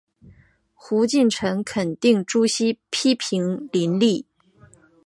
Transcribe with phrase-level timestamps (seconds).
[0.73, 4.25] 胡晋臣肯定朱熹批评林栗。